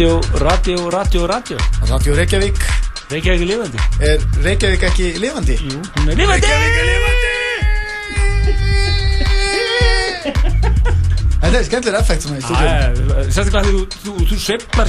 Radio, 0.00 0.16
radio, 0.40 0.88
radio, 0.88 1.26
radio. 1.26 1.56
Radio 1.88 2.14
Reykjavík. 2.16 2.56
Reykjavík 3.10 3.40
er 3.42 3.46
lifandi. 3.46 3.78
Er 4.00 4.22
Reykjavík 4.44 4.82
ekki 4.88 5.08
lifandi? 5.20 5.56
Jú, 5.60 5.76
hún 5.76 6.08
er 6.08 6.16
lifandi! 6.16 6.46
Reykjavík 6.46 6.76
er 6.80 6.86
lifandi! 6.88 7.28
Þetta 11.42 11.58
er 11.58 11.66
skemmtilega 11.68 12.00
effekt 12.00 12.24
svona 12.24 12.40
í 12.40 12.44
stúdíu 12.46 13.28
Sérstaklega 13.28 13.64
þú, 13.68 13.82
þú, 14.06 14.14
þú 14.30 14.38
sveiflar 14.46 14.88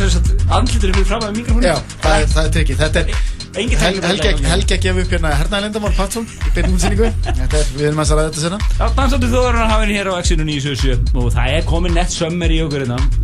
andlitur 0.62 0.96
fyrir 0.96 1.10
fram 1.12 1.26
að 1.28 1.36
mikrofónu 1.42 1.68
Já, 1.68 1.76
það 2.06 2.16
er, 2.16 2.32
það 2.32 2.44
er 2.46 2.52
trikkið 2.56 2.78
Þetta 2.86 3.04
er 3.04 3.08
Helgi 3.52 3.76
að- 3.76 4.48
Helgi 4.48 4.78
að 4.78 4.84
gefa 4.86 5.04
upp 5.04 5.12
hérna 5.18 5.34
hernaðalindamál 5.42 5.92
Patsson 5.98 6.24
í 6.24 6.56
er, 6.56 7.68
við 7.76 7.84
erum 7.90 8.00
að 8.00 8.16
ræða 8.16 8.30
þetta 8.30 8.46
senna 8.46 8.60
Já, 8.80 8.86
dansandi 8.96 9.28
þjóðurinn 9.36 9.68
hafa 9.74 9.84
henni 9.84 10.00
hér 10.00 10.08
á 10.08 10.24
Exinu 10.24 10.48
977 10.48 11.20
og 11.20 11.28
það 11.36 11.58
er 11.58 11.68
komin 11.68 12.00
nett 12.00 12.16
sömmer 12.16 12.48
í 12.56 12.64
okkur 12.64 12.86
hérna 12.86 13.21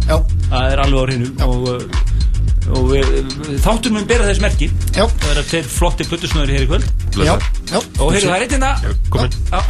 alveg 0.88 1.00
á 1.00 1.06
hreinu 1.08 1.30
og, 1.48 1.68
uh, 1.72 2.74
og 2.78 2.88
við, 2.92 3.12
þáttur 3.64 3.94
mun 3.96 4.08
bera 4.10 4.26
þess 4.28 4.42
merki. 4.44 4.68
Já, 4.92 5.06
Það 5.08 5.30
er 5.32 5.42
að 5.42 5.52
þeir 5.54 5.70
flotti 5.72 6.08
plötusnöður 6.10 6.52
hér 6.56 6.66
í 6.66 6.70
kvöld. 6.72 6.88
Já, 7.18 7.34
já. 7.72 7.80
Og 8.04 8.12
heyrðu 8.14 8.28
það 8.28 8.36
er 8.36 8.44
eitt 8.46 8.54
hérna 8.54 8.72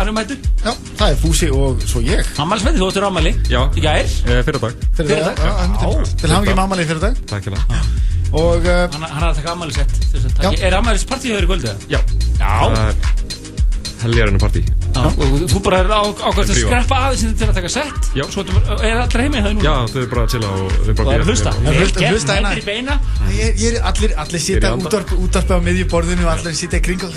Annum 0.01 0.17
mættur 0.17 0.39
Já, 0.65 0.71
það 0.99 1.11
er 1.13 1.19
Fúsi 1.21 1.47
og 1.53 1.85
svo 1.87 2.01
ég. 2.03 2.31
Ammálsveiti, 2.43 2.81
þú 2.81 2.89
ættir 2.91 3.05
Já. 3.51 3.61
Í 3.71 3.83
gær. 3.85 4.01
Eh, 4.27 4.41
Fyrir 4.47 4.59
dag 4.65 4.81
Fyrir 4.97 5.11
Fyrir 5.13 5.23
það. 5.23 6.01
Til 6.17 6.33
hafa 6.33 6.41
ekki 6.43 6.57
mamali 6.57 6.87
fyrir 6.89 7.03
dag 7.05 7.21
Takk 7.29 7.47
hérna. 7.47 7.81
Og 8.35 8.67
uh, 8.67 8.81
Hann, 8.91 9.05
hann 9.07 9.23
er 9.23 9.29
að 9.29 9.39
taka 9.39 9.53
ammælisett 9.55 10.43
Já. 10.43 10.51
Er 10.67 10.75
ammælispartíð 10.81 11.37
hér 11.37 11.47
í 11.47 11.51
kvöld 11.53 11.69
eða? 11.69 11.77
Já. 11.87 12.01
Já. 12.41 12.51
Það 12.67 12.81
er 12.83 14.03
heljarinu 14.03 14.43
partí 14.43 14.65
og 15.05 15.45
þú 15.51 15.59
bara 15.65 15.77
er 15.83 15.89
á, 15.93 16.01
ákvæmst 16.01 16.51
að 16.53 16.59
skreppa 16.61 16.95
aðeins 17.07 17.37
til 17.39 17.47
að 17.47 17.53
taka 17.57 17.69
sett? 17.69 18.09
Er 18.17 19.01
allir 19.03 19.23
heima 19.23 19.37
í 19.37 19.43
það 19.45 19.53
núna? 19.57 19.65
Já, 19.67 19.75
þau 19.91 19.99
eru 20.01 20.09
bara 20.13 20.23
að 20.23 20.31
chilla 20.33 20.49
og 20.53 20.57
er 21.13 21.23
að 21.23 21.31
hlusta? 21.31 21.53
er 21.67 21.77
hérna. 22.77 22.95
er 23.77 23.77
allir, 23.91 24.15
sita 24.47 24.67
er 24.67 24.77
útvarpi 25.17 25.53
á 25.53 25.59
miðju 25.67 25.85
borðinu 25.91 26.23
og 26.27 26.31
allir 26.33 26.55
sita 26.57 26.77
í 26.77 26.83
kring 26.87 27.03
og 27.07 27.11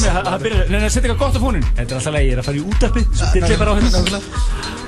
mig, 0.00 0.10
það- 0.14 0.26
það 0.30 0.42
byrjar, 0.44 0.68
neina, 0.74 0.88
setja 0.90 1.08
eitthvað 1.10 1.22
gott 1.24 1.34
á 1.34 1.40
fónin 1.44 1.64
Þetta 1.74 1.90
er 1.90 1.98
alltaf 1.98 2.14
er 2.34 2.38
að 2.38 2.44
fara 2.48 2.56
í 2.56 2.64
útarpið 2.64 3.06
Svo 3.14 3.26
dillir 3.34 3.54
ég 3.54 3.58
bara 3.58 3.70
á 3.70 3.74
hérna. 3.74 3.90
Nákvæmlega. 3.94 4.22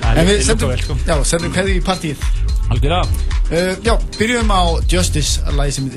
Það 0.03 0.11
En 0.11 0.19
er 0.19 0.27
við 0.27 0.37
lukka 0.37 0.47
sendum, 0.47 0.69
vel, 0.71 0.83
sko. 0.83 0.97
já, 1.07 1.15
sendum 1.25 1.53
hverju 1.57 1.75
í 1.77 1.83
partíið. 1.87 2.27
Algjörlega. 2.67 3.07
Uh, 3.47 3.77
Já, 3.87 3.95
byrjum 4.19 4.51
á 4.51 4.63
Justice 4.91 5.41
lagi 5.55 5.73
sem, 5.73 5.91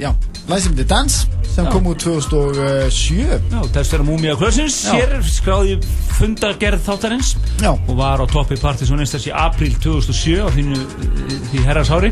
sem 0.66 0.76
The 0.76 0.84
Dance 0.86 1.26
sem 1.60 1.68
Já. 1.68 1.72
kom 1.76 1.88
úr 1.92 1.98
2007 2.00 3.52
Já, 3.52 3.60
þess 3.76 3.92
vera 3.92 4.06
Múmia 4.08 4.36
Kvölsins 4.40 4.78
Já. 4.88 4.94
Hér 4.96 5.24
skráði 5.28 5.76
fundargerð 6.20 6.84
þáttarins. 6.84 7.34
Já, 7.60 7.72
og 7.72 7.96
var 8.00 8.20
á 8.24 8.26
toppi 8.30 8.58
Partiðsson 8.60 9.00
einstæðs 9.04 9.28
í 9.30 9.34
apríl 9.36 9.76
2007 9.84 10.44
á 10.44 10.48
þínu, 10.56 10.80
því 11.52 11.64
herrarsári. 11.68 12.12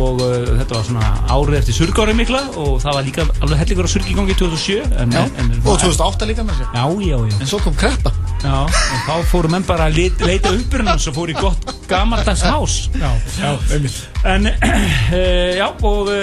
Og 0.00 0.22
uh, 0.24 0.48
þetta 0.60 0.78
var 0.78 0.86
svona 0.88 1.10
árið 1.32 1.58
eftir 1.60 1.78
surgári 1.78 2.16
mikla 2.16 2.42
og 2.60 2.80
það 2.84 2.98
var 2.98 3.08
líka 3.08 3.28
alveg 3.40 3.62
hellingur 3.62 3.88
á 3.88 3.94
surgi 3.94 4.14
í 4.14 4.18
gangi 4.18 4.38
2007 4.40 4.96
en, 5.04 5.14
já, 5.16 5.24
en, 5.40 5.52
og 5.64 5.78
2008 5.84 6.30
líka 6.30 6.46
með 6.46 6.60
sér 6.60 6.72
Já, 6.74 6.84
já, 7.04 7.18
já, 7.20 7.38
En 7.40 7.52
svo 7.52 7.62
kom 7.64 7.78
kreppa. 7.78 8.14
Já 8.44 8.58
og 8.64 9.06
þá 9.08 9.14
fóru 9.30 9.52
menn 9.52 9.68
bara 9.68 9.88
að 9.88 10.02
leita 10.24 10.52
uppurinn 10.52 10.92
hans 10.92 11.08
og 11.08 11.16
fóru 11.20 11.36
í 11.36 11.38
gott 11.38 11.72
gamaldags 11.88 12.44
hás. 12.48 12.82
Já, 12.96 13.10
já, 13.40 13.54
einmitt 13.72 14.13
En, 14.24 14.46
uh, 14.46 15.54
já, 15.60 15.66
og 15.84 16.08
uh, 16.08 16.14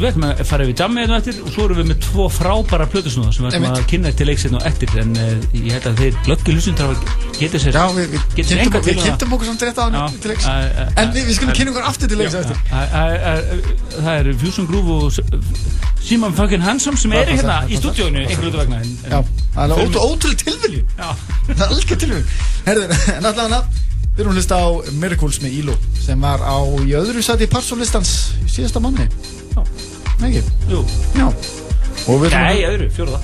við 0.00 0.06
ætlum 0.08 0.24
að 0.26 0.40
fara 0.48 0.64
við 0.66 0.80
jammið 0.82 1.04
hérna 1.04 1.18
eftir 1.20 1.36
og 1.44 1.52
svo 1.54 1.66
erum 1.68 1.78
við 1.78 1.90
með 1.92 2.00
tvo 2.08 2.26
frábæra 2.34 2.88
plötusnúða 2.90 3.34
sem 3.36 3.46
við 3.46 3.54
ætlum 3.54 3.66
að 3.70 3.84
kynna 3.92 4.12
til 4.18 4.26
leiksinn 4.26 4.56
og 4.58 4.66
eftir. 4.66 4.96
En 4.98 5.12
uh, 5.14 5.36
ég 5.54 5.76
held 5.76 5.86
að 5.92 6.02
þeir 6.02 6.18
glöggi 6.26 6.56
hlusundar 6.56 6.96
getið 7.38 7.64
sér 7.64 7.78
Já, 7.78 7.84
við, 7.94 8.16
Getur 8.34 8.62
kynntum, 8.98 9.34
okkur 9.36 9.48
samt 9.48 9.62
rétt 9.68 9.78
á 9.78 9.82
hann 9.86 10.18
til 10.20 10.32
leiks 10.32 10.48
En 10.50 11.12
við, 11.14 11.30
skulum 11.36 11.54
kynna 11.56 11.74
okkur 11.74 11.86
aftur 11.90 12.10
til 12.10 12.20
leiks 12.20 12.36
Það 13.94 14.10
er 14.16 14.32
Fusion 14.42 14.68
Groove 14.70 14.98
og 14.98 15.12
Simon 16.00 16.34
fucking 16.34 16.64
Handsome 16.64 16.98
sem 16.98 17.12
passar, 17.12 17.30
hérna 17.30 17.60
í 17.68 17.78
stúdíónu 17.78 18.24
einhverju 18.24 18.50
út 18.50 18.58
af 18.58 18.64
vegna 18.64 18.80
Já, 18.82 19.20
það 19.54 19.76
er 19.76 20.00
ótrúlega 20.00 20.42
tilvilju 20.44 20.82
já. 20.82 21.08
Það 21.46 21.60
er 21.60 21.66
alveg 21.68 22.02
tilvilju 22.04 22.24
Herður, 22.66 22.94
en 23.16 23.30
allavega 23.30 23.89
Við 24.14 24.22
erum 24.24 24.32
að 24.34 24.40
hlusta 24.40 24.60
á 24.60 24.68
Miracles 25.00 25.40
með 25.44 25.58
Íló 25.62 25.74
sem 26.00 26.20
var 26.20 26.42
á 26.44 26.58
í 26.84 26.94
öðru 26.98 27.22
sæti 27.24 27.46
í 27.46 27.52
Parsonlistans 27.52 28.14
í 28.44 28.48
síðasta 28.50 28.82
manni 28.82 29.06
Já. 29.54 29.62
Ekki? 30.20 30.42
Jú, 30.70 30.84
Já. 31.16 31.28
Nei, 32.10 32.64
öðru, 32.66 32.88
fjóruða 32.96 33.20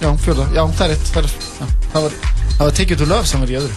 Já, 0.00 0.08
fjörða, 0.16 0.46
já, 0.56 0.62
það 0.78 0.86
er 0.86 0.92
rétt 0.94 1.08
Það, 1.12 1.26
er, 1.26 1.32
já, 1.60 1.66
það 1.92 2.04
var, 2.06 2.14
var 2.60 2.70
Take 2.78 2.94
You 2.94 2.98
To 3.02 3.08
Love 3.10 3.26
sem 3.28 3.42
var 3.42 3.50
í 3.52 3.56
öðru. 3.58 3.74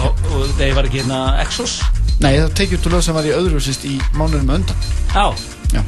Og, 0.00 0.22
og 0.32 0.54
þeir 0.56 0.76
var 0.78 0.86
ekki 0.88 1.02
hérna 1.02 1.18
Exos? 1.42 1.74
Nei, 2.22 2.30
það 2.38 2.44
var 2.46 2.54
Take 2.56 2.72
You 2.76 2.80
To 2.80 2.92
Love 2.94 3.04
sem 3.04 3.18
var 3.18 3.28
í 3.28 3.34
öðru 3.36 3.60
sýst 3.60 3.84
í 3.84 3.98
mánuðum 4.16 4.54
undan. 4.56 4.86
Já, 5.12 5.26
Já. 5.74 5.82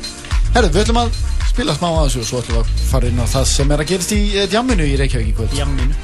Herðu, 0.53 0.73
við 0.75 0.83
ætlum 0.83 1.01
að 1.01 1.17
spila 1.49 1.77
smá 1.79 1.89
að 1.95 2.03
þessu 2.11 2.21
og 2.21 2.29
svo 2.29 2.43
ætlum 2.43 2.59
við 2.59 2.61
að 2.61 2.85
fara 2.91 3.09
inn 3.09 3.25
á 3.25 3.27
það 3.33 3.49
sem 3.55 3.73
er 3.73 3.85
að 3.85 3.93
gerast 3.95 4.13
í 4.13 4.21
eh, 4.37 4.51
djamminu 4.53 4.89
í 4.91 4.99
Reykjavík 5.01 5.33
í 5.33 5.37
kvöld. 5.41 5.57
Jamminu 5.57 5.97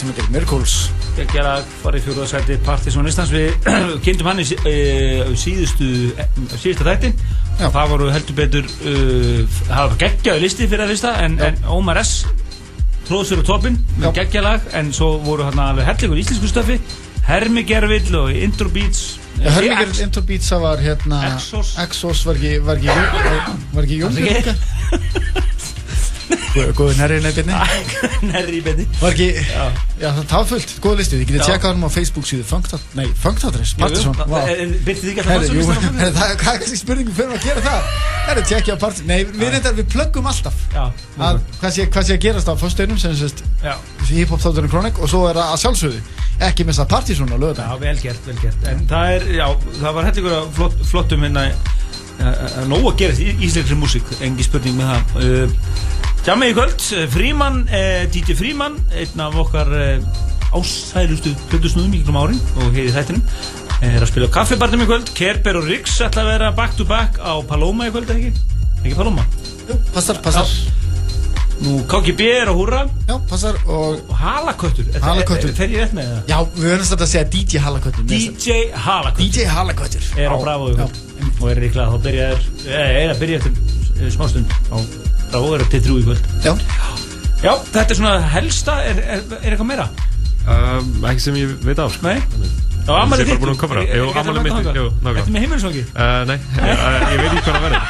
sem 0.00 0.10
heitir 0.10 0.28
Miracles 0.32 0.74
Gekkja 1.18 1.42
lag 1.44 1.72
var 1.82 1.96
í 1.98 2.00
fjóruðarsæti 2.04 2.56
Partiðsson 2.64 3.08
Íslands. 3.10 3.32
Við 3.34 3.66
kynntum 4.06 4.28
hann 4.30 4.40
í 4.40 4.46
eh, 4.70 5.32
síðustu 5.36 5.88
á 6.16 6.56
síðustu 6.56 6.86
þætti. 6.86 7.10
Það 7.60 7.90
voru 7.90 8.06
heldur 8.14 8.36
betur 8.38 8.64
uh, 8.88 9.40
það 9.66 9.82
var 9.90 9.96
geggjaðu 10.00 10.40
listi 10.46 10.68
fyrir 10.70 10.86
að 10.86 10.92
fyrsta 10.94 11.10
en, 11.26 11.34
en 11.44 11.58
Ómar 11.68 12.00
S. 12.00 12.22
Tróð 13.04 13.26
sér 13.28 13.42
á 13.42 13.44
toppinn 13.50 13.76
með 13.98 14.06
Já. 14.06 14.12
geggja 14.22 14.44
lag 14.46 14.70
en 14.78 14.92
svo 14.96 15.10
voru 15.26 15.44
hann 15.48 15.60
alveg 15.60 15.88
hellingur 15.90 16.22
íslensku 16.22 16.48
stöfi 16.48 16.78
Hermi 17.26 17.66
Gervill 17.68 18.14
og 18.16 18.32
Intro 18.32 18.70
Beats. 18.72 19.18
Já, 19.40 19.50
Hörmingur 19.58 20.00
Intro 20.06 20.22
Beats 20.24 20.48
það 20.54 20.64
var 20.64 20.84
hérna 20.86 21.20
Exos. 21.34 21.74
Exos 21.84 22.24
var 22.28 22.40
ekki 22.40 22.52
var 22.64 22.80
ekki, 23.84 24.00
Jón? 24.00 24.12
Góður 26.74 26.96
nærri 26.98 27.20
nefnirni 27.22 27.54
Nærri 28.26 28.60
beinni 28.64 28.86
Var 29.00 29.14
ekki, 29.14 29.28
Já. 30.00 30.08
já 30.08 30.22
það 30.24 30.36
var 30.36 30.46
fullt, 30.50 30.70
góð 30.84 31.00
listu 31.00 31.18
Þið 31.18 31.26
getið 31.28 31.40
Já. 31.40 31.46
tjekkað 31.50 31.74
hann 31.74 31.84
á 31.84 31.90
Facebook 31.92 32.28
síðu 32.28 32.44
Funktatris, 32.48 33.72
Partisson 33.80 34.16
Byrði 34.16 34.94
þið 35.00 35.10
ekki 35.12 35.26
Herri, 35.28 35.50
jú, 35.52 35.66
Partisson 35.68 36.00
herri, 36.00 36.14
það 36.16 36.32
er 36.32 36.38
kannski 36.40 36.78
spurningum 36.80 37.16
fyrir 37.18 37.34
að 37.36 37.44
gera 37.44 37.64
það? 37.66 37.90
Herri, 38.28 38.44
tjekkja 38.50 38.76
á 38.76 38.82
Partisson 38.84 39.10
Nei, 39.10 39.18
við 39.28 39.52
reyndar, 39.54 39.76
við 39.76 39.90
plöggum 39.92 40.30
alltaf. 40.30 40.62
Já, 40.72 40.86
að, 41.20 41.42
hvað, 41.60 41.74
sé, 41.76 41.86
hvað 41.92 42.08
sé 42.08 42.16
að 42.16 42.24
gerast 42.26 42.48
á 42.48 42.54
fyrsteinum 42.62 43.02
sem 43.02 43.18
sést 43.18 43.44
já, 43.60 43.74
hip-hop 44.08 44.40
þátturinn 44.40 44.72
Kronik 44.72 45.02
og 45.02 45.12
svo 45.12 45.26
er 45.28 45.40
það 45.40 45.52
að 45.52 45.62
sjálfsögðu 45.66 46.02
ekki 46.48 46.64
missa 46.68 46.88
Partisson 46.88 47.28
á 47.28 47.36
já, 47.36 47.42
lögadaginn 47.44 47.84
vel 47.84 48.00
gert, 48.00 48.24
vel 48.30 48.38
gert. 48.40 48.66
En 48.70 48.86
það 48.88 49.14
er, 49.18 49.28
já, 49.36 49.46
það 49.82 49.98
var 49.98 50.10
að 50.10 50.50
flott, 50.56 50.80
flottum 50.88 51.28
hérna 51.28 51.50
að 52.20 52.66
nóg 52.68 52.90
að 52.90 52.98
gera 53.00 53.16
í 53.16 53.32
íslenskri 53.46 53.76
músík 53.78 54.10
engi 54.20 54.44
spurning 54.44 54.76
með 54.76 54.90
það 54.90 55.54
uh, 56.20 56.24
Tjammi 56.24 56.50
í 56.50 56.54
kvöld, 56.56 56.82
eh, 56.96 57.06
Fríman 57.10 57.62
uh, 57.68 58.02
DJ 58.12 58.34
Fríman, 58.38 58.76
einn 58.92 59.22
af 59.24 59.36
okkar 59.40 59.70
uh, 59.72 60.10
ásælustu 60.52 61.32
hlutusnúðum 61.50 61.94
í 61.94 62.00
kringum 62.02 62.18
árin 62.20 62.40
og 62.60 62.74
hér 62.74 62.88
í 62.90 62.94
þættinum 62.94 63.22
eh, 63.80 63.94
er 63.94 64.02
að 64.02 64.10
spila 64.10 64.28
kaffibarnum 64.34 64.84
í 64.84 64.88
kvöld. 64.90 65.12
Kerber 65.16 65.60
og 65.62 65.68
Riggs 65.70 65.96
ætla 66.04 66.26
að 66.26 66.32
vera 66.34 66.50
back 66.56 66.76
to 66.76 66.84
back 66.88 67.16
á 67.22 67.40
Paloma 67.48 67.88
í 67.88 67.94
kvöld, 67.94 68.12
ekki? 68.12 68.34
Ekki 68.82 68.96
Paloma? 68.98 69.24
Passar, 69.94 70.20
passar. 70.24 70.50
Nú, 71.60 71.82
KGB 71.88 72.24
er 72.40 72.48
á 72.48 72.54
húrra. 72.56 72.86
Já, 73.08 73.18
passar 73.28 73.58
og 73.68 73.98
og 74.08 74.14
Halaköttur 74.16 74.86
Er- 74.94 75.02
Halaköttur. 75.04 75.50
er- 75.50 75.56
Fer 75.58 75.68
ég 75.68 75.82
rétt 75.84 75.92
með 75.96 76.08
það? 76.08 76.22
Já, 76.32 76.38
við 76.56 76.68
verðum 76.70 76.86
svolítið 76.88 77.04
að 77.06 77.12
segja 77.12 77.28
DJ 77.34 77.58
Halaköttur. 77.64 78.06
DJ 78.08 78.56
Halaköttur. 78.72 79.24
DJ 79.26 79.44
Halaköttur. 79.44 80.08
Er 80.16 80.32
á 80.32 80.36
Bravo 80.40 80.70
í 80.70 80.76
Já, 80.76 80.86
kvöld 80.88 81.42
og 81.42 81.50
er 81.50 81.60
líklega 81.60 81.92
þá 81.92 81.98
byrjaður 82.06 82.40
er 82.80 83.12
að 83.12 83.20
byrja 83.20 83.42
eftir 83.42 83.52
eh, 84.00 84.10
smástund. 84.10 84.56
Á 84.72 84.76
Bravo 85.30 85.54
er 85.56 85.62
til 85.70 85.80
þrjú 85.84 85.96
í 86.00 86.04
kvöld 86.08 86.24
já, 86.44 86.52
Já, 87.40 87.52
þetta 87.70 87.86
er 87.86 87.96
svona 87.98 88.14
helsta 88.34 88.72
er, 88.84 88.96
er, 89.00 89.20
er 89.40 89.50
eitthvað 89.54 89.70
meira? 89.70 89.86
Um, 90.50 91.04
ekki 91.08 91.22
sem 91.24 91.36
ég 91.38 91.46
veit 91.64 91.78
af, 91.80 91.94
sko. 91.94 92.02
Nei? 92.08 92.18
Já, 92.86 92.92
ammali 92.96 93.22
Ég 93.22 93.28
er 93.28 93.38
bara 93.38 93.44
búinn 93.44 93.54
að 93.54 93.60
koma 93.60 93.72
frá. 93.76 93.82
Jú, 93.86 94.04
afmælið 94.10 94.42
mitt, 94.46 94.52
jú, 94.60 94.84
nákvæmlega. 94.90 95.20
Þetta 95.20 95.32
með 95.34 95.42
heimilsvangi? 95.44 95.82
Uh, 95.94 96.22
nei, 96.28 96.38
uh, 96.60 96.66
ég 97.14 97.18
veit 97.20 97.30
ekki 97.30 97.44
hvað 97.46 97.54
það 97.56 97.64
verður. 97.66 97.82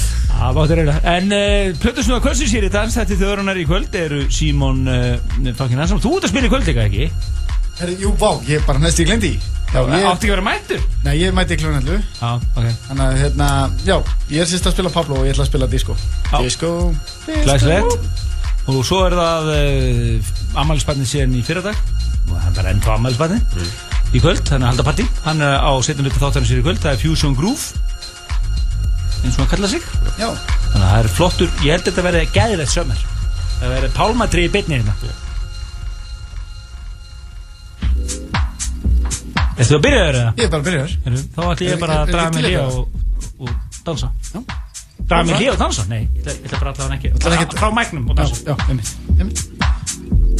Það 0.40 0.56
máttu 0.56 0.76
reyna 0.78 0.94
En 1.10 1.26
uh, 1.34 1.74
Plötusnúða 1.82 2.32
í 2.32 2.70
dansætti 2.72 3.18
þjóðurinnar 3.18 3.58
í 3.60 3.64
kvöld 3.68 3.92
eru 3.98 4.20
Símon 4.32 4.78
uh, 4.88 5.18
Fákin 5.58 5.80
Hansson 5.80 6.00
Þú 6.00 6.14
ert 6.16 6.28
að 6.28 6.32
spila 6.32 6.46
í 6.46 6.52
kvöld 6.52 6.66
eitthvað 6.70 6.86
ekki? 6.86 7.06
herri, 7.80 7.96
jú, 8.00 8.12
vá, 8.20 8.30
ég 8.48 8.64
bara 8.68 8.80
næst 8.82 9.00
ég 9.00 9.08
glendi 9.08 9.34
Já, 9.70 9.80
Átti 9.80 9.96
ég, 9.96 10.06
ekki 10.10 10.30
að 10.30 10.34
vera 10.34 10.44
mættur? 10.44 10.80
Nei, 11.04 11.14
ég 11.20 11.34
mæti 11.36 11.56
klunum 11.60 11.78
hellu 11.80 11.98
Já, 11.98 12.30
ok. 12.36 12.66
Þannig 12.88 13.04
að, 13.04 13.18
hérna, 13.22 13.48
já, 13.86 13.96
ég 14.30 14.42
er 14.44 14.50
sérst 14.50 14.68
að 14.68 14.74
spila 14.76 14.92
Pablo 14.94 15.20
og 15.20 15.28
ég 15.28 15.34
ætla 15.34 15.46
að 15.46 15.50
spila 15.52 15.68
disco. 15.72 15.96
Já. 16.30 16.36
Disco, 16.44 16.72
Glæslegt 17.26 17.96
Og 18.70 18.82
svo 18.86 19.00
er 19.06 19.16
það 19.18 19.48
uh, 19.54 20.32
Amalisbarnið 20.62 21.08
síðan 21.10 21.38
í 21.38 21.44
fyrradag. 21.46 21.78
Og 22.30 22.36
hann 22.38 22.58
er 22.60 22.68
ennþá 22.74 22.98
amalisbarnið 22.98 23.62
Í 24.10 24.20
kvöld, 24.22 24.42
hann 24.50 24.64
er 24.64 24.72
halda 24.72 24.84
partí. 24.86 25.06
Hann 25.24 25.40
er 25.46 25.56
á 25.62 25.70
setjum 25.86 26.06
hluta 26.08 26.18
þáttarins 26.18 26.50
sér 26.50 26.60
í 26.60 26.66
kvöld. 26.66 26.80
Það 26.82 26.96
er 26.96 27.00
Fusion 27.04 27.36
Groove. 27.38 27.80
Eins 29.22 29.36
og 29.36 29.44
hann 29.44 29.50
kalla 29.52 29.70
sig. 29.70 29.84
Já, 30.18 30.28
Þannig 30.72 30.84
að 30.84 30.90
það 30.90 31.00
er 31.00 31.10
flottur. 31.14 31.50
Ég 31.62 31.76
held 31.76 31.84
að 31.84 31.88
þetta 31.90 32.06
verði 32.08 32.22
gæðilegt 32.34 32.72
sömur 32.74 33.04
Það 33.60 33.74
verði 33.74 33.90
pálmatri 33.96 34.46
í 34.46 34.52
beinni 34.52 34.78
hérna 34.80 34.94
Ertu 39.60 39.74
að 39.76 39.82
byrja 39.84 40.02
þeirra? 40.06 40.24
ég 40.36 40.44
er 40.44 40.50
bara 40.50 40.60
að 40.60 40.66
byrja 40.68 40.82
þér 40.86 40.92
Þá 41.34 41.40
ætlum 41.50 41.68
ég 41.70 41.78
bara 41.80 41.94
að 42.00 42.06
draga 42.14 42.30
mig 42.34 42.42
eitthvað? 42.50 42.72
og, 43.40 43.50
dansa. 43.86 44.08
Draga 45.10 45.22
mig 45.26 45.34
hlið 45.40 45.50
og 45.52 45.58
dansa? 45.60 45.82
Nei, 45.90 46.00
ég 46.00 46.08
ætla- 46.22 46.36
ég 46.36 46.44
ætla 46.46 46.58
bara 46.60 46.70
allavega 46.70 46.96
ekki. 46.96 47.08
Frá, 47.58 47.68
mæknum 47.78 48.04
og 48.10 48.14
dansa. 48.16 48.34
Já, 48.46 48.54
einmitt, 48.68 48.90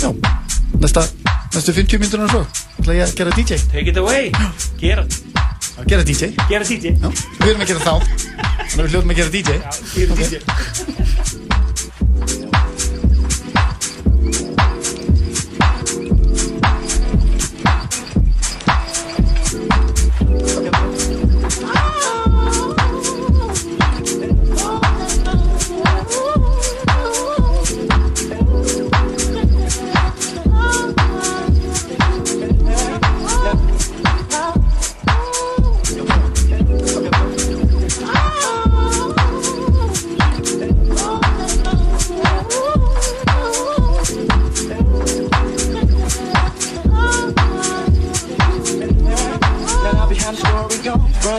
Já, 0.01 0.09
næsta, 0.81 1.01
næstu 1.55 1.73
50 1.77 1.99
myndunar 2.01 2.25
og 2.25 2.31
svo 2.31 2.43
ætla 2.81 2.93
ég 2.97 3.03
að 3.05 3.15
gera 3.21 3.31
DJ 3.37 3.53
Take 3.73 3.89
it 3.93 3.97
away. 4.01 4.33
Gera, 4.81 5.05
Að 5.81 5.85
gera 5.89 6.03
DJ 6.05 6.33
gera 6.49 6.65
DJ 6.65 6.93
við 6.97 7.49
erum 7.51 7.61
að 7.61 7.67
gera 7.67 7.81
þá. 7.81 7.95
Að 8.71 8.81
við 8.85 8.91
hljóðum 8.95 9.11
að 9.11 9.17
gera 9.21 9.31
DJ 9.37 9.51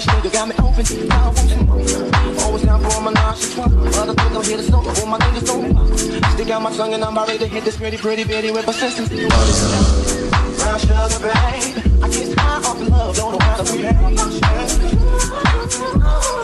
Rush 0.02 0.16
nigga 0.16 0.34
got 0.34 0.48
me 0.48 0.56
open. 0.58 1.08
Now 1.08 1.22
I 1.22 1.26
want 1.26 1.38
some 1.38 1.66
more. 1.68 1.78
Always 2.44 2.64
down 2.64 2.82
for 2.82 3.02
my 3.02 3.12
a 3.12 3.14
trois. 3.14 3.70
Other 4.00 4.16
things. 4.16 4.74
All 4.74 5.06
my 5.06 5.20
niggas 5.20 5.46
don't 5.46 5.78
Stick 6.34 6.50
out 6.50 6.62
my 6.64 6.72
tongue 6.76 6.94
and 6.96 7.04
I'm 7.04 7.14
about 7.14 7.28
ready 7.28 7.40
to 7.40 7.48
hit 7.48 7.64
this 7.64 7.78
pretty, 7.78 7.98
pretty 7.98 8.24
bitty 8.24 8.50
with 8.50 8.66
persistence. 8.66 9.10
Brown 9.10 10.80
sugar, 10.80 11.20
babe. 11.22 11.78
I 12.02 12.10
get 12.10 12.36
high 12.36 12.58
off 12.58 12.82
of 12.82 12.88
love. 12.90 13.16
Don't 13.16 13.32
know 13.34 13.46
how 13.46 13.58
to 13.58 13.64
behave. 16.28 16.41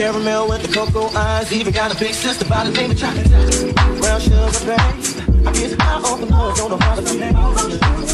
Caramel 0.00 0.48
with 0.48 0.62
the 0.62 0.72
cocoa 0.72 1.08
eyes. 1.14 1.52
Even 1.52 1.74
got 1.74 1.94
a 1.94 1.98
big 1.98 2.14
sister 2.14 2.46
by 2.46 2.64
the 2.64 2.70
name 2.70 2.90
of 2.90 2.98
chocolate. 2.98 3.28
Brown 4.00 4.18
sugar, 4.18 4.64
babe. 4.64 5.46
I 5.46 5.52
get 5.52 5.78
high 5.78 6.00
off 6.00 6.20
the 6.20 6.26
love, 6.26 6.56
don't 6.56 6.70
know 6.70 6.78
how 6.78 6.94
to 6.94 7.02
behave. 7.02 8.09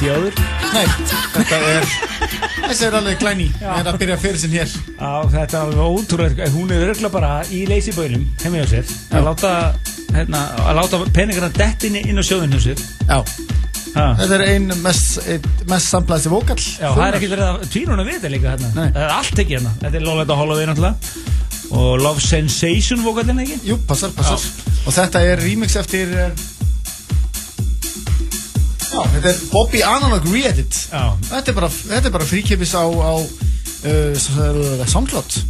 Hitt 0.00 0.06
í 0.06 0.12
áður? 0.14 0.36
Nei, 0.72 0.86
þetta 1.34 1.58
er 1.68 1.86
Þessi 2.70 2.84
er 2.86 2.96
alveg 3.00 3.20
glæni 3.20 3.46
Er 3.60 3.88
að 3.88 3.96
byrja 4.00 4.16
fyrir 4.20 4.38
sinn 4.40 4.52
hér. 4.54 4.72
Á 4.96 5.26
þetta 5.28 5.62
er 5.66 5.80
ótrúlega 5.82 6.50
hún 6.54 6.70
er 6.72 6.90
örgla 6.90 7.10
bara 7.12 7.30
í 7.52 7.64
leysiböðunum 7.68 8.26
heima 8.44 8.62
hjá 8.62 8.68
sér. 8.70 8.92
Að 9.16 9.26
láta, 9.26 9.54
hérna, 10.14 10.44
að 10.64 10.78
láta 10.78 11.00
peningarna 11.16 11.50
dett 11.56 11.88
inn, 11.88 11.98
á 11.98 12.24
sjóðun 12.24 12.54
hjá 12.56 12.62
sér. 12.68 12.84
Já, 13.08 13.18
ha. 13.96 14.06
þetta 14.20 14.38
er 14.38 14.44
ein 14.46 14.70
mest, 14.84 15.18
ein 15.26 15.50
mest 15.72 15.92
samplaðsi 15.92 16.32
vókall. 16.32 16.60
Já, 16.60 16.86
það 16.86 17.04
er 17.08 17.18
ekkert 17.18 17.34
verið 17.34 17.48
að 17.48 17.66
tvínuna 17.74 18.06
við 18.06 18.16
þetta 18.18 18.32
líka 18.36 18.54
hérna. 18.54 18.72
Nei. 18.78 18.86
það 18.86 19.02
er 19.02 19.16
allt 19.18 19.44
ekki 19.44 19.58
hérna. 19.58 19.74
Þetta 19.82 20.00
er 20.00 20.06
Lolita 20.06 20.38
Holloway 20.38 20.70
náttúrulega. 20.70 21.26
Og 21.70 21.90
Love 22.02 22.22
Sensation 22.24 23.04
vokallin 23.04 23.44
ekki? 23.44 23.60
Jú, 23.68 23.76
passar, 23.86 24.14
passar. 24.16 24.48
Og 24.86 24.94
þetta 24.94 25.22
er 25.26 25.44
remix 25.44 25.76
eftir 25.78 26.16
eh, 26.18 26.32
Já, 26.32 26.49
þetta 29.20 29.30
er 29.34 29.40
Bobby 29.52 29.80
Analog 29.84 30.26
Re-Edit. 30.32 30.76
Þetta 31.28 31.52
er 31.52 31.56
bara, 31.56 31.68
þetta 31.70 32.08
er 32.08 32.14
bara 32.14 32.28
fríkipis 32.28 32.72
á, 32.72 32.84
á 32.88 33.14
uh, 33.20 34.86
SoundCloud. 34.88 35.40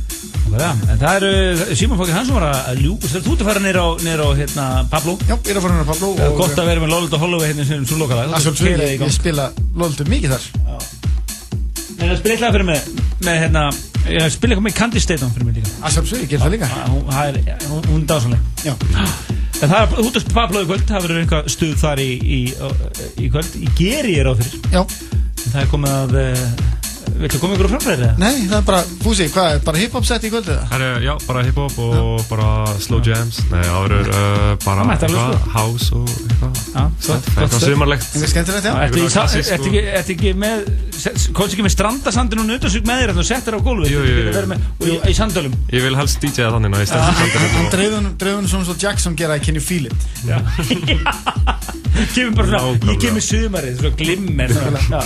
En 0.51 0.99
það 0.99 1.17
eru 1.21 1.75
Simon 1.79 1.99
Fókir 2.01 2.17
Hansson 2.17 2.35
var 2.35 2.49
að 2.51 2.81
ljúpa 2.83 3.07
þú 3.13 3.21
ert 3.37 3.43
að 3.45 3.49
fara 3.53 3.63
neyra 3.63 3.85
á, 3.87 3.89
á 3.95 4.31
hérna, 4.35 4.65
Pablo. 4.91 5.15
Já, 5.29 5.37
ég 5.37 5.53
er 5.53 5.61
að 5.61 5.67
fara 5.67 5.77
hérna 5.77 5.87
Pablo 5.93 6.09
Það 6.17 6.25
er 6.25 6.33
og- 6.33 6.41
gott 6.41 6.59
að 6.59 6.71
vera 6.73 6.83
með 6.83 6.91
Lolita 6.95 7.21
Holloway 7.23 7.53
hérna 7.53 7.67
sem 7.69 7.87
svo 7.87 7.99
sjálfsögðu, 8.01 8.89
ég, 8.91 9.05
spila 9.15 9.47
lóldu 9.79 10.07
mikið 10.11 10.35
þar. 10.35 10.49
Það 12.01 12.17
spila 12.19 12.35
eitthvað 12.35 12.55
fyrir 12.57 12.67
mig 12.67 12.81
með 13.21 13.41
hérna, 13.45 13.65
ég 14.11 14.31
spila 14.35 14.55
eitthvað 14.57 14.67
með 14.67 14.79
Candy 14.81 15.01
Staton 15.05 15.35
fyrir 15.37 15.47
mig 15.51 15.61
líka. 15.61 15.75
Að 15.85 15.95
sjálfsögðu, 15.99 16.23
ég 16.25 16.33
ger 16.35 16.43
það 16.43 16.55
líka. 16.57 16.71
Það 17.11 17.27
er- 17.29 17.69
hún 17.71 18.01
er 18.03 18.09
dásanleg 18.11 18.41
Já, 18.65 18.75
En 19.61 19.69
það 19.69 19.81
er 19.83 20.07
út 20.09 20.17
af 20.17 20.29
Pablo 20.33 20.61
í 20.63 20.67
kvöld, 20.67 20.87
það 20.89 21.03
verður 21.05 21.19
einhvað 21.21 21.49
stuð 21.53 21.75
þar 21.83 22.01
í, 22.01 22.11
í, 22.17 22.39
í 23.27 23.31
kvöld 23.33 23.57
Í 23.61 23.71
geri 23.79 24.17
ég 24.19 24.25
er 24.25 24.31
á 24.31 24.35
fyrir 24.41 24.75
já, 24.75 24.83
En 24.85 25.55
það 25.55 25.63
er 25.65 25.73
komið 25.73 25.97
að, 25.97 26.21
uh, 26.21 26.69
viltu 27.21 27.39
koma 27.43 27.57
ykkur 27.57 27.67
á 27.69 27.73
framfæri 27.75 28.05
eða? 28.07 28.11
nei, 28.21 28.37
það 28.49 28.57
er 28.61 28.65
bara, 28.69 28.81
Fúsi, 29.03 29.27
hvað 29.35 29.55
er, 29.55 29.63
bara 29.67 29.81
hip-hop 29.81 30.05
set 30.09 30.25
í 30.25 30.31
það? 30.31 30.51
Það 30.71 30.85
er, 30.87 31.01
já, 31.05 31.13
bara 31.27 31.43
hip-hop 31.45 31.79
og 31.85 32.23
bara 32.31 32.51
slow 32.81 33.01
jams 33.05 33.41
Nei, 33.51 33.61
verður 33.65 34.11
uh, 34.13 34.53
bara 34.65 34.85
Það 34.85 34.91
mætti 34.91 35.09
alveg 35.09 35.21
eitthvað, 35.21 35.41
sko. 35.41 35.51
house 35.57 35.89
og 35.97 36.13
eitthvað 36.15 36.61
Já, 36.71 36.85
gott, 36.85 37.09
gott 37.11 37.29
Eitthvað 37.41 37.57
stuð 37.57 37.75
sumarlegt 37.75 38.07
Eitthvað 38.11 38.33
skemmtilegt, 38.35 38.69
já? 38.69 38.73
Ertu 38.73 38.81
í 38.81 39.03
Eitthvað 39.03 39.11
sa- 39.11 39.21
klassísk 39.21 39.55
ertu 39.57 39.69
ekki, 39.73 39.83
ertu 40.01 40.17
ekki 40.17 40.35
með, 40.45 40.65
komst 41.37 41.57
ekki 41.57 41.67
með 41.67 41.75
strandasandin 41.75 42.43
og 42.45 42.49
nötasug 42.53 42.89
með 42.89 43.03
þér 43.03 43.13
og 43.17 43.29
settir 43.33 43.57
á 43.57 43.61
gólfið? 43.67 43.91
Jú, 43.91 44.01
jú, 44.07 44.15
jú. 44.21 44.61
Og 44.81 44.87
í, 44.87 44.97
í 45.11 45.17
sandölum? 45.19 45.57
Ég 45.75 45.85
vil 45.89 45.97
helst 45.99 46.23
DJ-a 46.25 46.53
þannig 46.55 46.73
ná 46.73 46.81
í 46.85 46.89
stæðum 46.89 47.15
Hann 47.59 47.71
dreifði 47.75 48.37
hún 48.39 48.49
svona 48.55 48.69
svo 48.71 48.79
Jackson 48.81 49.19
gera 49.19 49.37
I 49.37 49.45
Can 49.45 49.59
You 49.59 49.65
Feel 49.65 49.91
It 49.91 49.99
Já. 50.29 50.39
Kemur 52.15 52.35
bara 52.41 52.49
svona, 52.61 52.93
ég 52.93 52.99
kemur 53.03 53.25
sumarið, 53.25 53.75
svona 53.81 53.97
glimmer. 54.01 54.51
Já. 54.91 55.01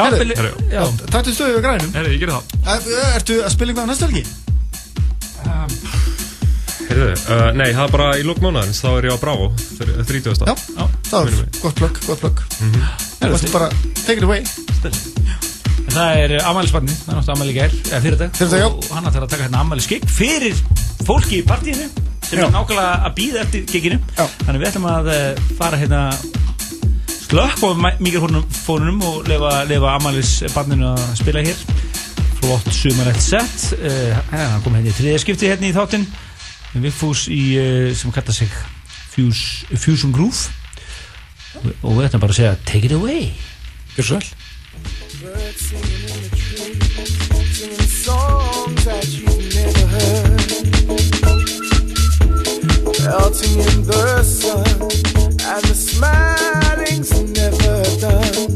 Já, 0.00 0.04
Herru, 0.06 0.18
Billy- 0.20 0.36
herru. 0.38 0.52
já. 0.72 0.82
Taktu 1.12 1.32
stöðu 1.34 1.56
við 1.58 1.64
grænum 1.66 1.90
Herri, 1.96 2.12
ég 2.14 2.20
gerir 2.22 2.32
það 2.32 2.44
Er- 2.72 3.16
Ertu 3.18 3.34
að 3.44 3.50
spila 3.52 3.72
eitthvað 3.72 3.84
á 3.84 3.90
næstu 3.90 4.06
helgi? 4.08 4.22
Herri, 6.90 7.08
uh, 7.12 7.50
nei, 7.54 7.68
það 7.76 7.82
er 7.84 7.92
bara 7.94 8.06
í 8.18 8.24
lók 8.26 8.40
mánuðins 8.42 8.80
Þá 8.82 8.88
er 8.96 9.08
ég 9.10 9.14
á 9.14 9.18
Bravo, 9.22 9.50
fyrir 9.76 10.00
30. 10.08 10.40
Já, 10.48 10.54
Já. 10.78 10.86
það 11.10 11.28
er 11.28 11.36
gott 11.60 11.76
plugg, 11.82 12.00
gott 12.08 12.24
Það 13.20 13.36
er 13.36 13.52
bara, 13.52 13.68
take 14.06 14.18
it 14.18 14.26
away 14.26 14.40
Það 15.90 16.22
er 16.24 16.36
amælisbarni, 16.46 16.94
það 17.02 17.12
er 17.12 17.18
náttúrulega 17.18 17.36
amæli 17.36 17.54
gær, 17.56 17.72
eða 17.90 18.00
fyrir 18.04 18.18
dag. 18.20 18.34
Fyrir 18.38 18.50
dag, 18.54 18.60
já. 18.62 18.68
Og 18.70 18.90
hann 18.94 19.08
ætlar 19.10 19.24
að 19.26 19.32
taka 19.34 19.46
hérna 19.48 19.62
amæli 19.64 19.82
skikk 19.84 20.04
fyrir 20.12 20.54
fólki 21.08 21.40
í 21.40 21.46
partíinu 21.46 21.88
sem 22.30 22.38
Já. 22.38 22.44
er 22.46 22.52
nákvæmlega 22.54 22.90
að 23.06 23.14
býða 23.16 23.40
eftir. 23.42 23.96
Já. 24.16 24.26
Þannig 24.44 24.60
við 24.60 24.68
ætlum 24.70 24.86
að 24.86 25.08
eh, 25.14 25.40
fara 25.58 25.80
hérna 25.80 26.02
slökk 27.26 27.64
á 27.66 27.70
mikrofónunum 27.98 29.02
og 29.06 29.30
lefa, 29.30 29.54
lefa 29.70 29.94
amælisbarninu 29.98 30.92
að 30.92 31.02
spila 31.18 31.42
hér. 31.46 31.64
Flott 32.40 32.70
sumarætt 32.72 33.20
sett. 33.22 33.66
Uh, 33.76 34.14
hann 34.30 34.62
kom 34.64 34.78
hérna 34.78 34.92
í 34.92 34.96
þriðaskipti 34.96 35.50
hérna 35.50 35.68
í 35.68 35.74
þáttinn. 35.76 36.06
Vigfús 36.80 37.26
í, 37.28 37.42
uh, 37.58 37.90
sem 37.98 38.14
kallar 38.14 38.38
sig 38.38 38.54
Fuse, 39.10 39.66
Fusion 39.74 40.14
Groove. 40.14 40.48
Og 41.82 41.98
við 41.98 42.06
ætlum 42.06 42.22
bara 42.22 42.32
að 42.32 42.38
segja 42.38 42.54
take 42.64 42.86
it 42.86 42.94
away. 42.96 43.34
Gjör 43.98 44.14
svo 44.14 44.22
vel 45.22 45.52
singing 47.60 47.88
songs 47.88 48.84
that 48.84 49.06
you've 49.08 49.54
never 49.54 49.86
heard. 49.86 50.29
Melting 53.10 53.58
in 53.58 53.82
the 53.82 54.22
sun, 54.22 54.64
and 55.50 55.64
the 55.64 55.74
smiling's 55.74 57.10
never 57.34 57.82
done. 57.98 58.54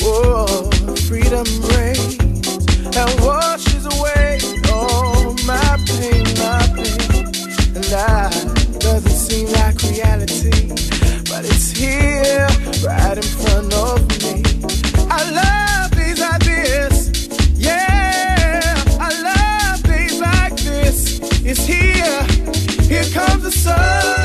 Whoa, 0.00 0.70
freedom 1.06 1.44
reigns 1.68 2.16
and 2.96 3.20
washes 3.20 3.84
away 3.84 4.40
all 4.72 5.34
my 5.44 5.76
pain, 5.84 6.24
my 6.40 6.64
pain. 6.72 7.28
And 7.76 7.84
that 7.92 8.32
doesn't 8.80 9.10
seem 9.10 9.48
like 9.60 9.76
reality, 9.82 10.72
but 11.28 11.44
it's 11.44 11.70
here 11.72 12.48
right 12.82 13.18
in 13.18 13.28
front 13.42 13.74
of 13.74 14.08
me. 14.22 14.42
I 15.10 15.30
love 15.30 15.77
the 23.50 23.56
sun. 23.56 24.17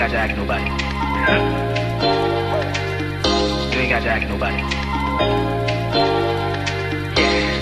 got 0.00 0.12
your 0.12 0.20
act 0.20 0.34
nobody. 0.34 0.64
You 3.76 3.82
ain't 3.82 3.90
got 3.90 4.00
to 4.00 4.08
act 4.08 4.26
nobody. 4.30 4.56
Yeah. 7.20 7.60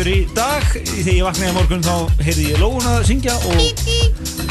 Reykjavíkur 0.00 0.08
í 0.08 0.34
dag. 0.34 0.64
Þegar 0.72 1.12
ég 1.12 1.24
vaknaði 1.26 1.52
morgun 1.56 1.82
þá 1.84 2.22
heyrði 2.24 2.44
ég 2.48 2.60
Lóan 2.60 2.86
að 2.88 3.02
syngja 3.08 3.34
og, 3.50 3.82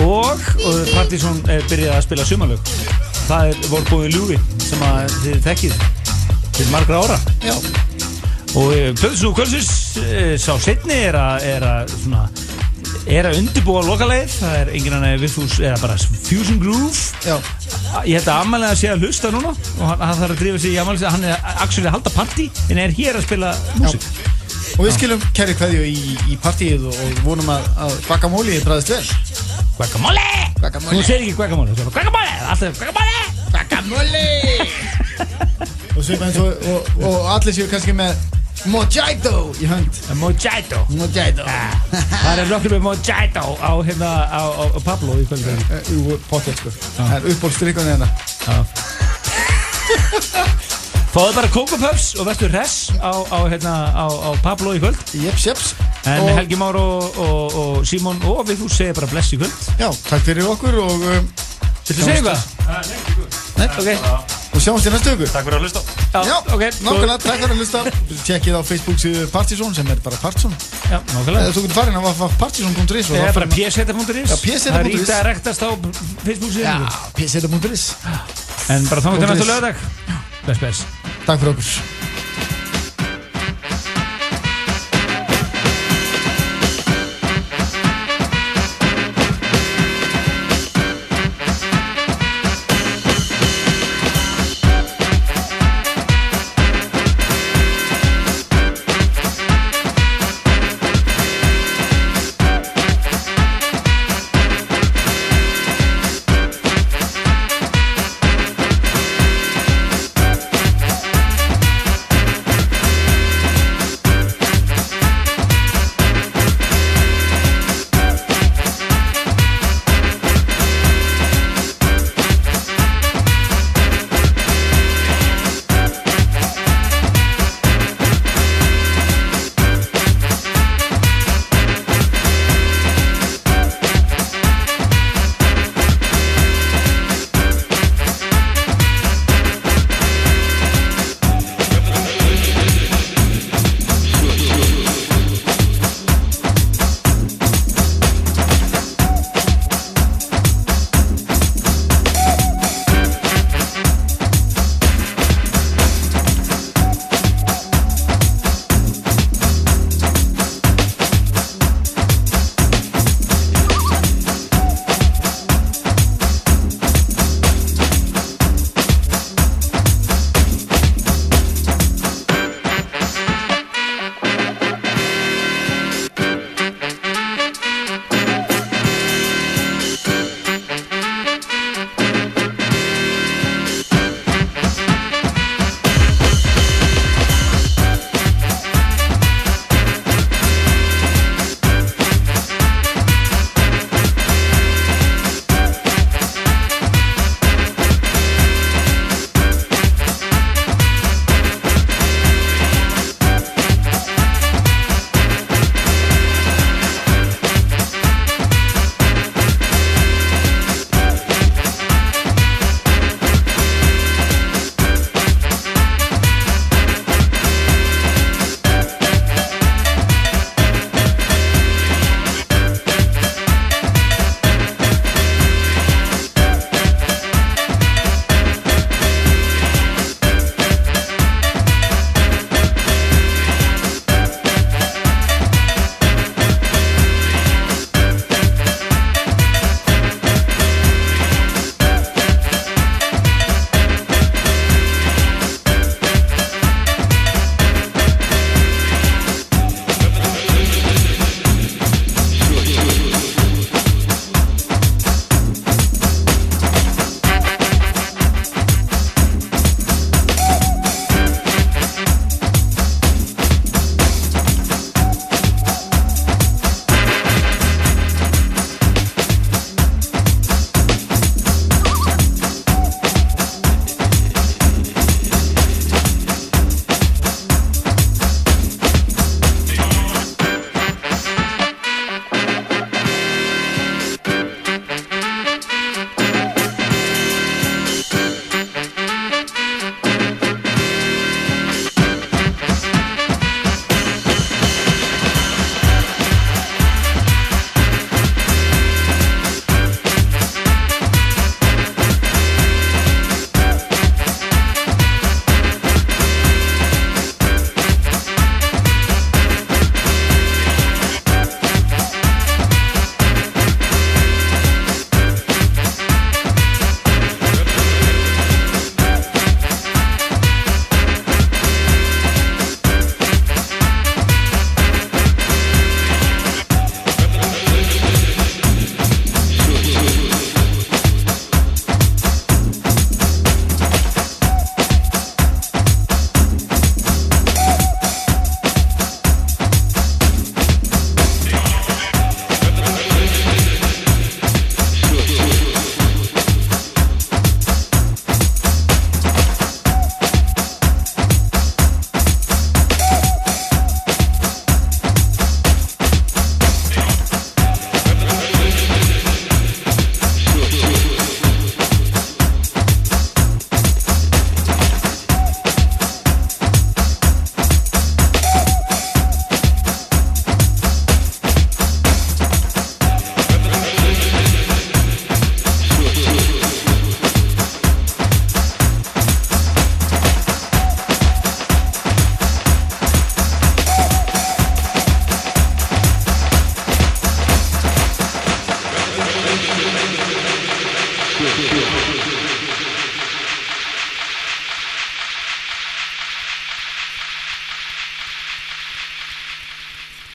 og, 0.06 0.44
og 0.68 0.92
Partizón 0.94 1.40
eh, 1.50 1.64
byrjaði 1.70 1.96
að 1.96 2.06
spila 2.06 2.26
sumalög 2.28 2.72
Það 3.30 3.50
er 3.50 3.64
vorbúið 3.72 4.14
ljúfi 4.14 4.38
sem 4.66 4.84
að 4.86 5.16
þið 5.24 5.40
þekkið 5.48 5.80
til 6.58 6.68
margra 6.74 7.02
ára. 7.02 7.18
Já, 7.46 7.56
og 8.60 8.76
Plöðsú 9.00 9.34
Kvölsus 9.38 9.72
sá 10.42 10.54
setni 10.62 10.98
er 11.08 11.18
að 11.18 11.50
er 11.50 11.66
að 11.70 11.98
er 13.10 13.30
að 13.30 13.40
undirbúa 13.42 13.84
lokaleið. 13.88 14.34
Það 14.42 14.58
er 14.60 14.74
enginn 14.78 14.98
annar 15.00 15.22
Viðfús 15.22 15.60
eða 15.64 15.78
bara 15.82 15.98
Fusion 16.28 16.62
Groove. 16.62 17.06
Já, 17.26 17.38
ég 18.06 18.20
held 18.20 18.30
að 18.30 18.44
Amalega 18.44 18.78
sé 18.78 18.92
að 18.94 19.06
hlusta 19.08 19.34
núna 19.34 19.54
og 19.54 19.86
hann, 19.86 20.02
hann 20.04 20.18
þarf 20.22 20.36
að 20.36 20.42
drífa 20.44 20.62
sig 20.62 20.76
í 20.76 20.82
Amalega 20.82 21.14
hann 21.16 21.30
er 21.30 21.38
að 21.42 21.94
halda 21.96 22.14
partí 22.14 22.50
en 22.70 22.82
er 22.82 22.94
hér 22.94 23.18
að 23.18 23.30
spila 23.30 23.54
músík 23.80 24.19
og 24.80 24.86
við 24.88 24.94
skilum 24.96 25.20
kæri 25.36 25.52
kveðju 25.60 25.84
í, 25.92 26.14
í 26.32 26.38
partíið 26.40 26.86
og, 26.88 26.96
og 27.04 27.18
vonum 27.26 27.50
að, 27.52 27.66
að 27.84 27.92
guacamole 28.08 28.54
bræðist 28.64 28.92
vel. 28.94 29.04
Guacamole! 29.76 30.24
Guacamole. 30.60 30.96
hún 30.96 31.04
segir 31.04 31.22
ekki 31.26 31.36
guacamole 31.36 31.70
hún 31.74 31.80
segir 31.82 31.92
guacamole. 31.92 32.34
Alltaf 32.48 32.80
guacamole! 32.80 33.20
Guacamole! 33.52 34.24
Og 36.00 36.08
eins 36.16 36.38
og, 36.40 36.48
og, 36.72 36.80
og 37.04 37.16
allir 37.34 37.52
séu 37.58 37.68
kannski 37.68 37.92
með 37.92 38.16
Mojito 38.72 39.52
í 39.60 39.68
hönd. 39.68 39.92
Mojito. 40.20 40.80
Mojito. 40.96 41.44
Það 41.92 42.40
er 42.44 42.48
nokkur 42.52 42.72
með 42.78 42.84
Mojito 42.88 43.44
á 43.60 43.72
hérna 43.84 44.10
á, 44.32 44.42
á, 44.48 44.64
á 44.68 44.80
Pablo 44.84 45.16
í 45.20 45.26
kvöldum 45.28 45.60
Eh, 45.76 45.82
Jú, 45.92 46.00
potið 46.32 46.56
sko 46.60 46.70
Það 46.98 47.08
er 47.18 47.22
uppbólstrykkunni 47.34 47.92
hérna 47.96 48.10
fáðu 51.14 51.34
bara 51.36 51.50
Puffs 51.50 52.14
og 52.20 52.28
verður 52.30 52.54
res 52.54 52.76
á, 53.02 53.12
á, 53.12 53.40
hérna, 53.50 53.76
á, 53.94 54.06
á 54.10 54.30
Pablo 54.46 54.74
í 54.78 54.82
kvöld. 54.82 55.00
Jeps, 55.18 55.46
jeps. 55.50 55.74
En 56.06 56.22
Og- 56.24 56.36
Helgi 56.38 56.56
Már 56.60 56.78
og, 56.80 57.18
og, 57.18 57.56
og 57.60 57.86
Simon 57.88 58.22
og 58.26 58.46
Viðfús 58.48 58.78
segir 58.78 58.94
bara 58.98 59.10
bless 59.12 59.34
í 59.34 59.40
kvöld. 59.42 59.56
Já, 59.80 59.90
takk 60.10 60.26
fyrir 60.26 60.48
okkur 60.50 60.82
og, 60.86 61.08
um, 61.14 61.30
Viltu 61.90 62.06
segja 62.06 62.20
eitthvað? 62.20 62.42
Nei, 63.58 63.68
Ok, 63.80 63.88
og 64.54 64.62
sjáumst 64.62 64.86
í 64.86 64.92
næstu 64.94 65.14
viku. 65.16 65.26
Takk 65.34 65.48
fyrir 65.48 65.58
að 65.58 65.64
hlusta. 65.66 65.82
Já, 66.14 66.20
Já, 66.28 66.36
ok 66.54 66.62
nákvæmlega, 66.86 67.16
takk 67.24 67.40
fyrir 67.42 67.56
að 67.56 67.64
hlusta. 67.64 67.82
Tjekkið 68.28 68.58
á 68.58 68.62
Facebook 68.70 69.02
síðu 69.02 69.26
Partizón 69.34 69.74
sem 69.74 69.90
er 69.90 70.04
bara 70.06 70.20
Partizón. 70.22 70.54
Já, 70.86 71.00
nákvæmlega. 71.02 71.48
Eða 71.48 71.56
þú 71.58 71.64
getur 71.66 71.80
farin 71.80 71.98
á 71.98 72.02
partizón.is 72.44 73.10
Það 73.10 73.26
er 73.26 73.34
bara 73.40 73.50
pseta.is 73.50 74.30
Já, 74.30 74.38
pseta.is. 74.38 74.70
Það 74.70 74.80
er 74.80 74.92
ítið 74.94 75.16
að 75.18 75.26
rektast 75.32 75.66
á 75.66 75.70
Facebook 76.28 76.54
Já, 76.54 76.78
síðan 76.78 76.88
pseta.is 77.18 77.90
En 78.70 78.86
bara 78.86 79.02
þá 79.02 79.10
Punktur 79.10 79.34
næstu 79.34 79.50
lögadag 79.50 79.86
Bless, 80.46 80.60
bless 80.62 80.99
Takk 81.30 81.42
fyrir 81.42 81.99